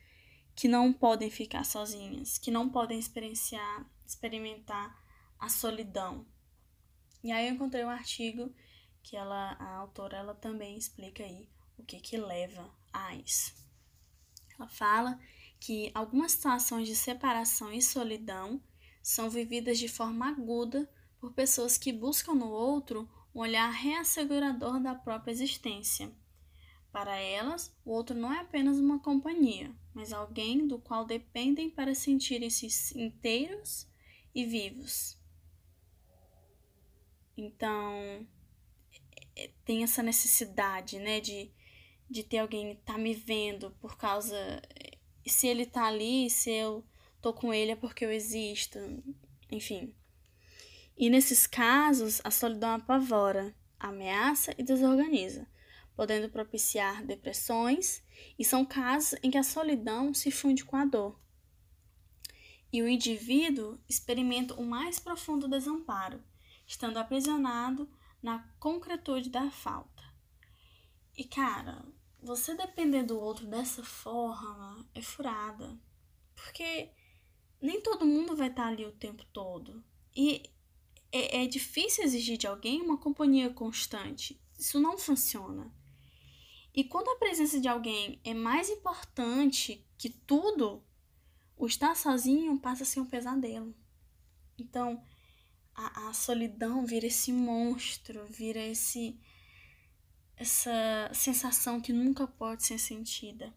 que 0.55 0.67
não 0.67 0.93
podem 0.93 1.29
ficar 1.29 1.65
sozinhas, 1.65 2.37
que 2.37 2.49
não 2.49 2.69
podem 2.69 2.97
experienciar, 2.97 3.85
experimentar 4.05 4.97
a 5.39 5.49
solidão. 5.49 6.25
E 7.23 7.31
aí 7.31 7.47
eu 7.47 7.53
encontrei 7.53 7.83
um 7.83 7.89
artigo 7.89 8.53
que 9.03 9.17
ela, 9.17 9.53
a 9.59 9.75
autora, 9.77 10.17
ela 10.17 10.33
também 10.33 10.77
explica 10.77 11.23
aí 11.23 11.47
o 11.77 11.83
que 11.83 11.99
que 11.99 12.17
leva 12.17 12.71
a 12.93 13.15
isso. 13.15 13.53
Ela 14.57 14.67
fala 14.69 15.19
que 15.59 15.91
algumas 15.93 16.31
situações 16.31 16.87
de 16.87 16.95
separação 16.95 17.71
e 17.73 17.81
solidão 17.81 18.61
são 19.01 19.29
vividas 19.29 19.77
de 19.77 19.87
forma 19.87 20.29
aguda 20.29 20.89
por 21.19 21.33
pessoas 21.33 21.77
que 21.77 21.91
buscam 21.91 22.33
no 22.33 22.49
outro 22.49 23.09
um 23.35 23.41
olhar 23.41 23.69
reassegurador 23.69 24.79
da 24.81 24.95
própria 24.95 25.31
existência. 25.31 26.09
Para 26.89 27.17
elas, 27.17 27.75
o 27.83 27.91
outro 27.91 28.15
não 28.15 28.31
é 28.31 28.39
apenas 28.39 28.79
uma 28.79 28.99
companhia, 28.99 29.75
mas 29.93 30.13
alguém 30.13 30.65
do 30.65 30.79
qual 30.79 31.05
dependem 31.05 31.69
para 31.69 31.93
sentirem-se 31.93 32.97
inteiros 32.97 33.85
e 34.33 34.45
vivos. 34.45 35.19
Então, 37.35 38.25
é, 39.35 39.49
tem 39.65 39.83
essa 39.83 40.01
necessidade, 40.01 40.97
né, 40.99 41.19
de, 41.19 41.51
de 42.09 42.23
ter 42.23 42.37
alguém 42.37 42.77
tá 42.85 42.97
me 42.97 43.13
vendo 43.13 43.71
por 43.81 43.97
causa. 43.97 44.37
Se 45.27 45.47
ele 45.47 45.65
tá 45.65 45.87
ali, 45.87 46.29
se 46.29 46.49
eu 46.49 46.85
tô 47.21 47.33
com 47.33 47.53
ele 47.53 47.71
é 47.71 47.75
porque 47.75 48.05
eu 48.05 48.11
existo, 48.11 48.79
enfim. 49.51 49.93
E 50.97 51.09
nesses 51.09 51.45
casos, 51.45 52.21
a 52.23 52.31
solidão 52.31 52.75
apavora, 52.75 53.55
ameaça 53.79 54.53
e 54.57 54.63
desorganiza, 54.63 55.47
podendo 55.95 56.29
propiciar 56.29 57.05
depressões, 57.05 58.03
e 58.39 58.45
são 58.45 58.65
casos 58.65 59.19
em 59.21 59.29
que 59.29 59.37
a 59.37 59.43
solidão 59.43 60.13
se 60.13 60.31
funde 60.31 60.63
com 60.63 60.75
a 60.75 60.85
dor. 60.85 61.19
E 62.71 62.81
o 62.81 62.87
indivíduo 62.87 63.79
experimenta 63.87 64.53
o 64.55 64.65
mais 64.65 64.99
profundo 64.99 65.47
desamparo 65.47 66.23
estando 66.67 66.97
aprisionado 66.97 67.89
na 68.21 68.39
concretude 68.59 69.29
da 69.29 69.49
falta. 69.51 70.03
E 71.15 71.23
cara, 71.23 71.85
você 72.21 72.55
depender 72.55 73.03
do 73.03 73.19
outro 73.19 73.45
dessa 73.45 73.83
forma 73.83 74.85
é 74.93 75.01
furada. 75.01 75.79
Porque 76.33 76.91
nem 77.61 77.81
todo 77.81 78.05
mundo 78.05 78.35
vai 78.35 78.49
estar 78.49 78.67
ali 78.67 78.85
o 78.85 78.91
tempo 78.91 79.23
todo. 79.31 79.83
E 80.15 80.43
é, 81.11 81.43
é 81.43 81.47
difícil 81.47 82.03
exigir 82.03 82.37
de 82.37 82.47
alguém 82.47 82.81
uma 82.81 82.97
companhia 82.97 83.49
constante. 83.49 84.39
Isso 84.57 84.79
não 84.79 84.97
funciona. 84.97 85.71
E 86.73 86.83
quando 86.83 87.09
a 87.09 87.15
presença 87.17 87.59
de 87.59 87.67
alguém 87.67 88.19
é 88.23 88.33
mais 88.33 88.69
importante 88.69 89.85
que 89.97 90.09
tudo, 90.09 90.83
o 91.55 91.65
estar 91.65 91.95
sozinho 91.95 92.59
passa 92.59 92.83
a 92.83 92.85
ser 92.85 92.99
um 92.99 93.05
pesadelo. 93.05 93.73
Então, 94.57 95.01
a, 95.73 96.09
a 96.09 96.13
solidão 96.13 96.85
vira 96.85 97.07
esse 97.07 97.31
monstro, 97.31 98.25
vira 98.27 98.59
esse 98.59 99.19
essa 100.37 101.09
sensação 101.13 101.79
que 101.79 101.93
nunca 101.93 102.27
pode 102.27 102.65
ser 102.65 102.77
sentida. 102.77 103.53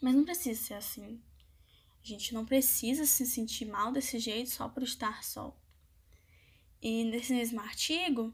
Mas 0.00 0.14
não 0.14 0.24
precisa 0.24 0.62
ser 0.62 0.74
assim. 0.74 1.22
A 2.02 2.06
gente 2.06 2.32
não 2.32 2.46
precisa 2.46 3.04
se 3.04 3.26
sentir 3.26 3.66
mal 3.66 3.92
desse 3.92 4.18
jeito 4.18 4.50
só 4.50 4.68
por 4.68 4.82
estar 4.82 5.22
só. 5.22 5.54
E 6.80 7.04
nesse 7.04 7.32
mesmo 7.32 7.60
artigo, 7.60 8.32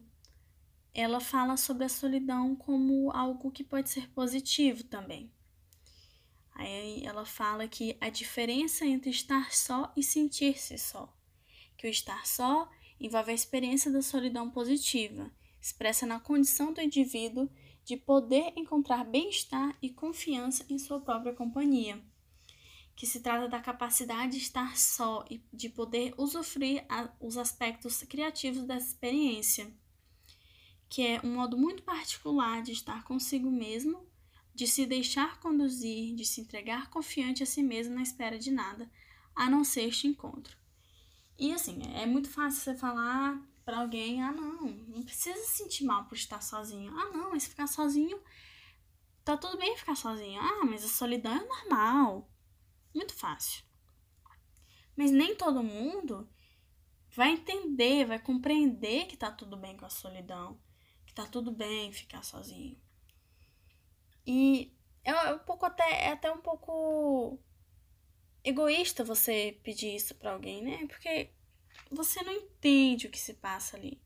ela 0.95 1.21
fala 1.21 1.57
sobre 1.57 1.85
a 1.85 1.89
solidão 1.89 2.55
como 2.55 3.11
algo 3.13 3.51
que 3.51 3.65
pode 3.65 3.89
ser 3.89 4.09
positivo 4.11 4.85
também. 4.85 5.33
Aí 6.55 7.03
ela 7.05 7.25
fala 7.25 7.67
que 7.67 7.97
a 8.01 8.11
diferença 8.11 8.85
entre 8.85 9.11
estar 9.11 9.53
só 9.53 9.93
e 9.97 10.03
sentir-se 10.03 10.77
só, 10.77 11.13
que 11.77 11.87
o 11.87 11.91
estar 11.91 12.27
só 12.27 12.71
envolve 13.01 13.31
a 13.31 13.35
experiência 13.35 13.91
da 13.91 14.03
solidão 14.03 14.51
positiva, 14.51 15.31
expressa 15.61 16.05
na 16.05 16.21
condição 16.21 16.73
do 16.73 16.81
indivíduo 16.81 17.49
de 17.85 17.97
poder 17.97 18.53
encontrar 18.55 19.05
bem-estar 19.05 19.77
e 19.81 19.91
confiança 19.91 20.65
em 20.69 20.79
sua 20.79 21.01
própria 21.01 21.33
companhia, 21.33 22.03
que 23.02 23.06
se 23.09 23.18
trata 23.18 23.49
da 23.49 23.59
capacidade 23.59 24.30
de 24.30 24.38
estar 24.38 24.76
só 24.76 25.25
e 25.28 25.42
de 25.52 25.68
poder 25.68 26.14
usufruir 26.16 26.87
os 27.18 27.37
aspectos 27.37 28.00
criativos 28.04 28.62
dessa 28.62 28.87
experiência 28.87 29.75
que 30.88 31.04
é 31.04 31.21
um 31.25 31.35
modo 31.35 31.59
muito 31.59 31.82
particular 31.82 32.62
de 32.62 32.71
estar 32.71 33.02
consigo 33.02 33.50
mesmo, 33.50 34.06
de 34.54 34.68
se 34.68 34.87
deixar 34.87 35.40
conduzir, 35.40 36.14
de 36.14 36.25
se 36.25 36.42
entregar 36.42 36.90
confiante 36.90 37.42
a 37.42 37.47
si 37.47 37.61
mesmo 37.61 37.97
na 37.97 38.02
espera 38.02 38.38
de 38.38 38.52
nada, 38.52 38.88
a 39.35 39.50
não 39.50 39.64
ser 39.64 39.88
este 39.88 40.06
encontro. 40.06 40.56
E 41.37 41.52
assim, 41.52 41.80
é 41.97 42.06
muito 42.06 42.30
fácil 42.30 42.61
você 42.61 42.76
falar 42.76 43.37
para 43.64 43.80
alguém: 43.80 44.23
ah, 44.23 44.30
não, 44.30 44.62
não 44.62 45.02
precisa 45.02 45.37
se 45.40 45.56
sentir 45.56 45.82
mal 45.82 46.04
por 46.04 46.14
estar 46.14 46.40
sozinho. 46.40 46.97
Ah, 46.97 47.11
não, 47.11 47.30
mas 47.30 47.49
ficar 47.49 47.66
sozinho, 47.66 48.23
tá 49.25 49.37
tudo 49.37 49.59
bem 49.59 49.76
ficar 49.76 49.97
sozinho. 49.97 50.40
Ah, 50.40 50.64
mas 50.64 50.85
a 50.85 50.88
solidão 50.88 51.35
é 51.35 51.44
normal. 51.44 52.28
Muito 52.95 53.15
fácil. 53.15 53.65
Mas 54.97 55.11
nem 55.11 55.35
todo 55.35 55.63
mundo 55.63 56.29
vai 57.11 57.33
entender, 57.33 58.07
vai 58.07 58.19
compreender 58.19 59.07
que 59.07 59.17
tá 59.17 59.31
tudo 59.31 59.57
bem 59.57 59.77
com 59.77 59.87
a 59.87 59.91
solidão 59.91 60.59
que 61.13 61.15
tá 61.15 61.27
tudo 61.27 61.53
bem 61.53 61.93
ficar 61.93 62.23
sozinho. 62.23 62.81
E 64.27 64.73
é 65.05 65.35
um 65.35 65.39
pouco 65.41 65.67
até, 65.67 66.07
é 66.07 66.13
até 66.13 66.33
um 66.33 66.41
pouco 66.41 67.39
egoísta 68.43 69.05
você 69.05 69.61
pedir 69.63 69.95
isso 69.95 70.15
para 70.15 70.33
alguém, 70.33 70.63
né? 70.63 70.87
Porque 70.87 71.31
você 71.91 72.23
não 72.23 72.33
entende 72.33 73.07
o 73.07 73.11
que 73.11 73.21
se 73.21 73.35
passa 73.35 73.77
ali. 73.77 74.01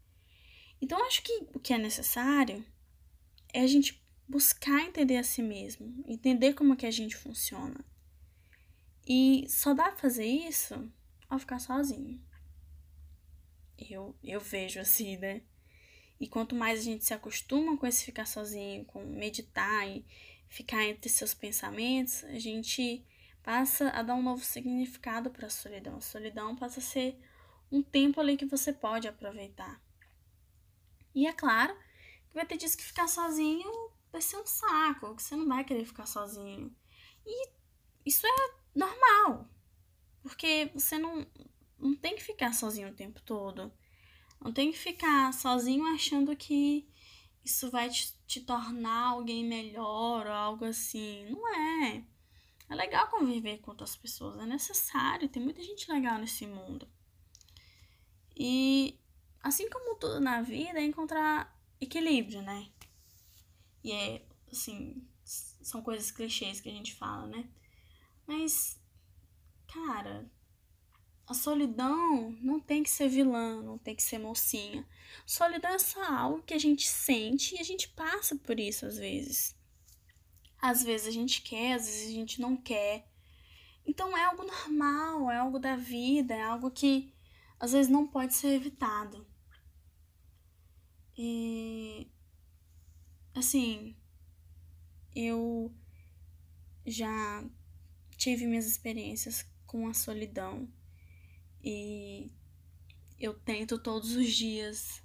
Então 0.81 1.07
acho 1.07 1.23
que 1.23 1.47
o 1.55 1.61
que 1.61 1.73
é 1.73 1.79
necessário 1.79 2.67
é 3.53 3.61
a 3.61 3.67
gente 3.69 4.05
buscar 4.29 4.81
entender 4.83 5.17
a 5.17 5.23
si 5.23 5.43
mesmo, 5.43 6.03
entender 6.09 6.55
como 6.55 6.75
é 6.75 6.77
que 6.77 6.87
a 6.87 6.91
gente 6.91 7.17
funciona. 7.17 7.85
E 9.07 9.47
só 9.49 9.73
dá 9.73 9.85
pra 9.85 9.97
fazer 9.97 10.27
isso 10.27 10.91
ao 11.29 11.39
ficar 11.39 11.59
sozinho. 11.59 12.21
Eu, 13.79 14.17
eu 14.23 14.41
vejo 14.41 14.81
assim, 14.81 15.17
né? 15.17 15.43
E 16.19 16.27
quanto 16.27 16.55
mais 16.55 16.81
a 16.81 16.83
gente 16.83 17.05
se 17.05 17.15
acostuma 17.15 17.77
com 17.77 17.87
esse 17.87 18.05
ficar 18.05 18.27
sozinho, 18.27 18.85
com 18.87 19.05
meditar 19.05 19.87
e 19.87 20.05
ficar 20.49 20.83
entre 20.85 21.11
seus 21.11 21.35
pensamentos, 21.35 22.25
a 22.25 22.39
gente 22.39 23.05
passa 23.43 23.91
a 23.91 24.03
dar 24.03 24.15
um 24.15 24.23
novo 24.23 24.45
significado 24.45 25.31
para 25.31 25.47
a 25.47 25.51
solidão. 25.51 25.97
A 25.97 26.01
solidão 26.01 26.57
passa 26.57 26.81
a 26.81 26.83
ser 26.83 27.21
um 27.71 27.83
tempo 27.83 28.21
ali 28.21 28.37
que 28.37 28.47
você 28.47 28.73
pode 28.73 29.07
aproveitar. 29.07 29.81
E 31.15 31.27
é 31.27 31.33
claro 31.33 31.77
que 32.29 32.35
vai 32.35 32.47
ter 32.47 32.57
dias 32.57 32.75
que 32.75 32.83
ficar 32.83 33.09
sozinho 33.09 33.91
vai 34.11 34.23
ser 34.23 34.39
um 34.39 34.47
saco, 34.47 35.15
que 35.15 35.23
você 35.23 35.37
não 35.37 35.47
vai 35.47 35.63
querer 35.65 35.85
ficar 35.85 36.07
sozinho. 36.07 36.75
E 37.27 37.49
isso 38.05 38.27
é 38.27 38.66
normal, 38.77 39.49
porque 40.23 40.71
você 40.75 40.99
não, 40.99 41.27
não 41.79 41.95
tem 41.97 42.15
que 42.15 42.23
ficar 42.23 42.53
sozinho 42.53 42.89
o 42.89 42.95
tempo 42.95 43.21
todo. 43.23 43.73
Não 44.41 44.53
tem 44.53 44.71
que 44.71 44.79
ficar 44.79 45.33
sozinho 45.33 45.87
achando 45.87 46.37
que 46.37 46.87
isso 47.45 47.71
vai 47.71 47.89
te, 47.89 48.15
te 48.27 48.41
tornar 48.41 49.09
alguém 49.09 49.45
melhor 49.45 50.27
ou 50.27 50.33
algo 50.33 50.65
assim. 50.65 51.27
Não 51.31 51.49
é. 51.49 52.05
É 52.69 52.75
legal 52.75 53.09
conviver 53.09 53.59
com 53.59 53.71
outras 53.71 53.95
pessoas, 53.97 54.41
é 54.41 54.47
necessário, 54.47 55.29
tem 55.29 55.43
muita 55.43 55.63
gente 55.63 55.91
legal 55.91 56.19
nesse 56.19 56.47
mundo. 56.47 56.89
E 58.37 58.99
assim 59.41 59.71
como 59.71 59.97
tudo 59.97 60.21
na 60.21 60.43
vida, 60.43 60.81
é 60.81 60.85
encontrar 60.85 61.57
equilíbrio, 61.81 62.43
né? 62.43 62.69
E 63.85 63.93
é 63.93 64.27
assim, 64.51 65.07
são 65.25 65.81
coisas 65.81 66.11
clichês 66.11 66.61
que 66.61 66.69
a 66.69 66.73
gente 66.73 66.95
fala, 66.95 67.27
né? 67.27 67.49
Mas, 68.27 68.81
cara, 69.67 70.29
a 71.27 71.35
solidão 71.35 72.31
não 72.41 72.61
tem 72.61 72.83
que 72.83 72.91
ser 72.91 73.09
vilã, 73.09 73.61
não 73.63 73.79
tem 73.79 73.95
que 73.95 74.03
ser 74.03 74.19
mocinha. 74.19 74.87
Solidão 75.27 75.73
é 75.73 75.79
só 75.79 76.03
algo 76.05 76.43
que 76.43 76.55
a 76.55 76.59
gente 76.59 76.87
sente 76.87 77.55
e 77.55 77.61
a 77.61 77.65
gente 77.65 77.89
passa 77.89 78.37
por 78.37 78.61
isso 78.61 78.87
às 78.87 78.97
vezes. 78.97 79.57
Às 80.61 80.83
vezes 80.83 81.09
a 81.09 81.11
gente 81.11 81.43
quer, 81.43 81.75
às 81.75 81.87
vezes 81.87 82.09
a 82.09 82.13
gente 82.13 82.41
não 82.41 82.57
quer. 82.57 83.09
Então 83.85 84.17
é 84.17 84.25
algo 84.25 84.45
normal, 84.45 85.31
é 85.31 85.39
algo 85.39 85.59
da 85.59 85.77
vida, 85.77 86.35
é 86.35 86.43
algo 86.43 86.71
que 86.71 87.13
às 87.59 87.73
vezes 87.73 87.91
não 87.91 88.07
pode 88.07 88.35
ser 88.35 88.55
evitado. 88.55 89.27
E 91.19 92.11
assim, 93.35 93.97
eu 95.15 95.75
já 96.87 97.45
tive 98.17 98.47
minhas 98.47 98.67
experiências 98.67 99.47
com 99.67 99.89
a 99.89 99.95
solidão 99.95 100.69
e 101.63 102.31
eu 103.19 103.35
tento 103.35 103.79
todos 103.79 104.15
os 104.15 104.33
dias 104.33 105.03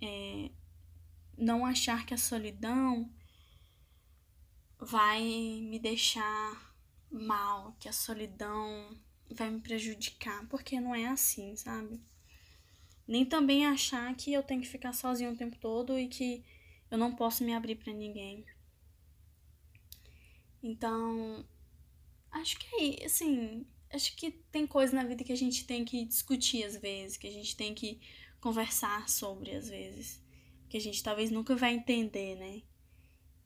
é, 0.00 0.50
não 1.36 1.64
achar 1.64 2.06
que 2.06 2.14
a 2.14 2.18
solidão 2.18 3.10
vai 4.78 5.22
me 5.22 5.78
deixar 5.78 6.74
mal, 7.10 7.76
que 7.78 7.88
a 7.88 7.92
solidão 7.92 8.96
vai 9.28 9.50
me 9.50 9.60
prejudicar, 9.60 10.46
porque 10.48 10.80
não 10.80 10.94
é 10.94 11.06
assim, 11.06 11.54
sabe? 11.56 12.00
Nem 13.06 13.24
também 13.24 13.66
achar 13.66 14.14
que 14.14 14.32
eu 14.32 14.42
tenho 14.42 14.60
que 14.60 14.68
ficar 14.68 14.92
sozinho 14.92 15.32
o 15.32 15.36
tempo 15.36 15.56
todo 15.58 15.98
e 15.98 16.08
que 16.08 16.44
eu 16.90 16.96
não 16.96 17.14
posso 17.14 17.44
me 17.44 17.54
abrir 17.54 17.76
para 17.76 17.92
ninguém. 17.92 18.44
Então, 20.62 21.44
acho 22.32 22.58
que 22.58 23.04
assim, 23.04 23.66
acho 23.92 24.14
que 24.16 24.30
tem 24.52 24.66
coisa 24.66 24.94
na 24.94 25.04
vida 25.04 25.24
que 25.24 25.32
a 25.32 25.36
gente 25.36 25.66
tem 25.66 25.84
que 25.84 26.04
discutir 26.04 26.64
às 26.64 26.76
vezes, 26.76 27.16
que 27.16 27.26
a 27.26 27.32
gente 27.32 27.56
tem 27.56 27.74
que 27.74 28.00
conversar 28.40 29.08
sobre 29.08 29.54
às 29.54 29.68
vezes, 29.68 30.22
que 30.68 30.76
a 30.76 30.80
gente 30.80 31.02
talvez 31.02 31.30
nunca 31.30 31.54
vai 31.56 31.74
entender, 31.74 32.36
né? 32.36 32.62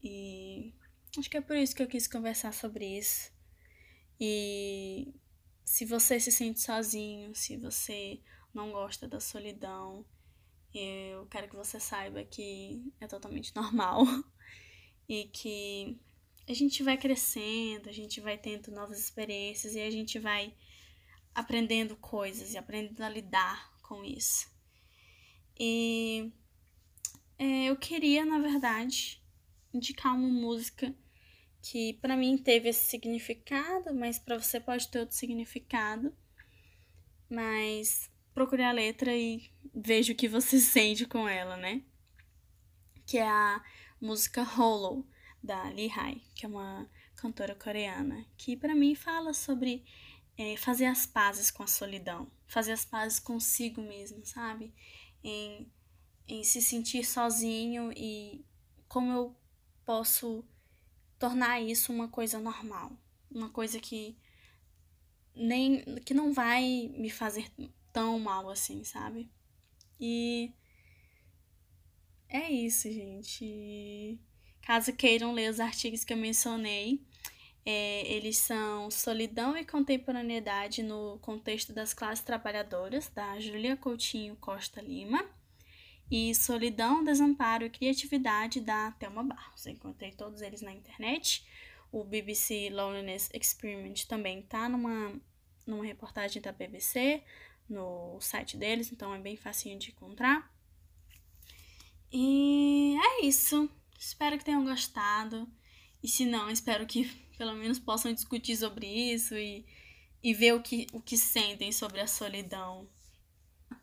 E 0.02 0.74
acho 1.18 1.30
que 1.30 1.36
é 1.36 1.40
por 1.40 1.56
isso 1.56 1.74
que 1.74 1.82
eu 1.82 1.88
quis 1.88 2.06
conversar 2.06 2.52
sobre 2.52 2.98
isso. 2.98 3.32
E 4.20 5.14
se 5.64 5.84
você 5.84 6.20
se 6.20 6.30
sente 6.30 6.60
sozinho, 6.60 7.34
se 7.34 7.56
você 7.56 8.20
não 8.52 8.70
gosta 8.70 9.08
da 9.08 9.18
solidão, 9.18 10.04
eu 10.72 11.26
quero 11.26 11.48
que 11.48 11.56
você 11.56 11.80
saiba 11.80 12.24
que 12.24 12.92
é 13.00 13.06
totalmente 13.06 13.54
normal 13.56 14.04
e 15.08 15.24
que 15.24 15.98
a 16.46 16.52
gente 16.52 16.82
vai 16.82 16.96
crescendo, 16.96 17.88
a 17.88 17.92
gente 17.92 18.20
vai 18.20 18.36
tendo 18.36 18.70
novas 18.70 18.98
experiências 18.98 19.74
e 19.74 19.80
a 19.80 19.90
gente 19.90 20.18
vai 20.18 20.54
aprendendo 21.34 21.96
coisas 21.96 22.52
e 22.52 22.58
aprendendo 22.58 23.02
a 23.02 23.08
lidar 23.08 23.72
com 23.82 24.04
isso. 24.04 24.52
E 25.58 26.30
é, 27.38 27.64
eu 27.64 27.76
queria, 27.76 28.24
na 28.24 28.38
verdade, 28.38 29.22
indicar 29.72 30.14
uma 30.14 30.28
música 30.28 30.94
que 31.62 31.94
para 31.94 32.16
mim 32.16 32.36
teve 32.36 32.68
esse 32.68 32.90
significado, 32.90 33.94
mas 33.94 34.18
para 34.18 34.38
você 34.38 34.60
pode 34.60 34.88
ter 34.88 35.00
outro 35.00 35.16
significado. 35.16 36.14
Mas 37.28 38.10
procure 38.34 38.62
a 38.62 38.70
letra 38.70 39.16
e 39.16 39.50
veja 39.74 40.12
o 40.12 40.16
que 40.16 40.28
você 40.28 40.58
sente 40.60 41.06
com 41.06 41.26
ela, 41.26 41.56
né? 41.56 41.82
Que 43.06 43.16
é 43.16 43.26
a 43.26 43.64
música 43.98 44.42
Hollow 44.42 45.06
da 45.44 45.64
Lee 45.64 45.92
Hai, 45.94 46.22
que 46.34 46.46
é 46.46 46.48
uma 46.48 46.88
cantora 47.14 47.54
coreana, 47.54 48.24
que 48.36 48.56
para 48.56 48.74
mim 48.74 48.94
fala 48.94 49.34
sobre 49.34 49.84
é, 50.38 50.56
fazer 50.56 50.86
as 50.86 51.06
pazes 51.06 51.50
com 51.50 51.62
a 51.62 51.66
solidão, 51.66 52.30
fazer 52.46 52.72
as 52.72 52.84
pazes 52.84 53.20
consigo 53.20 53.82
mesmo, 53.82 54.24
sabe? 54.24 54.74
Em, 55.22 55.70
em 56.26 56.42
se 56.42 56.62
sentir 56.62 57.04
sozinho 57.04 57.92
e 57.94 58.44
como 58.88 59.12
eu 59.12 59.36
posso 59.84 60.42
tornar 61.18 61.60
isso 61.60 61.92
uma 61.92 62.08
coisa 62.08 62.38
normal, 62.40 62.92
uma 63.30 63.50
coisa 63.50 63.78
que 63.78 64.16
nem 65.34 65.84
que 66.06 66.14
não 66.14 66.32
vai 66.32 66.90
me 66.96 67.10
fazer 67.10 67.52
tão 67.92 68.18
mal 68.18 68.48
assim, 68.48 68.82
sabe? 68.82 69.30
E 70.00 70.52
é 72.28 72.50
isso, 72.50 72.90
gente. 72.90 74.18
Caso 74.64 74.92
queiram 74.94 75.32
ler 75.32 75.50
os 75.50 75.60
artigos 75.60 76.04
que 76.04 76.12
eu 76.12 76.16
mencionei, 76.16 77.00
é, 77.66 78.06
eles 78.10 78.38
são 78.38 78.90
Solidão 78.90 79.56
e 79.56 79.64
Contemporaneidade 79.64 80.82
no 80.82 81.18
Contexto 81.20 81.72
das 81.72 81.94
Classes 81.94 82.24
Trabalhadoras, 82.24 83.08
da 83.08 83.38
Julia 83.40 83.76
Coutinho 83.76 84.36
Costa 84.36 84.80
Lima, 84.82 85.24
e 86.10 86.34
Solidão, 86.34 87.02
Desamparo 87.02 87.64
e 87.64 87.70
Criatividade, 87.70 88.60
da 88.60 88.90
Thelma 88.92 89.22
Barros. 89.22 89.66
encontrei 89.66 90.12
todos 90.12 90.42
eles 90.42 90.60
na 90.60 90.72
internet. 90.72 91.44
O 91.90 92.04
BBC 92.04 92.68
Loneliness 92.70 93.30
Experiment 93.32 94.04
também 94.06 94.42
tá 94.42 94.68
numa, 94.68 95.18
numa 95.66 95.84
reportagem 95.84 96.42
da 96.42 96.52
BBC, 96.52 97.22
no 97.68 98.20
site 98.20 98.56
deles, 98.56 98.92
então 98.92 99.14
é 99.14 99.18
bem 99.18 99.36
facinho 99.36 99.78
de 99.78 99.90
encontrar. 99.90 100.52
E 102.12 102.96
é 102.96 103.24
isso. 103.24 103.70
Espero 103.98 104.38
que 104.38 104.44
tenham 104.44 104.64
gostado. 104.64 105.48
E 106.02 106.08
se 106.08 106.24
não, 106.24 106.50
espero 106.50 106.86
que 106.86 107.04
pelo 107.38 107.54
menos 107.54 107.78
possam 107.78 108.12
discutir 108.12 108.56
sobre 108.56 108.86
isso 108.86 109.34
e, 109.34 109.64
e 110.22 110.34
ver 110.34 110.54
o 110.54 110.62
que, 110.62 110.86
o 110.92 111.00
que 111.00 111.16
sentem 111.16 111.72
sobre 111.72 112.00
a 112.00 112.06
solidão. 112.06 112.88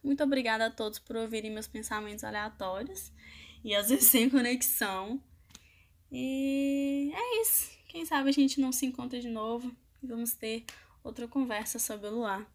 Muito 0.04 0.24
obrigada 0.24 0.68
a 0.68 0.72
todos 0.72 1.00
por 1.00 1.16
ouvirem 1.16 1.52
meus 1.52 1.68
pensamentos 1.68 2.24
aleatórios 2.24 3.12
e 3.64 3.76
às 3.76 3.90
vezes 3.90 4.06
sem 4.06 4.30
conexão. 4.30 5.22
E 6.12 7.12
é 7.14 7.42
isso. 7.42 7.72
Quem 7.88 8.06
sabe 8.06 8.30
a 8.30 8.34
gente 8.34 8.60
não 8.60 8.72
se 8.72 8.86
encontra 8.86 9.20
de 9.20 9.30
novo 9.30 9.76
e 10.02 10.08
vamos 10.08 10.34
ter 10.34 10.66
outra 11.04 11.28
conversa 11.28 11.80
sobre 11.80 12.08
o 12.08 12.16
luar. 12.16 12.50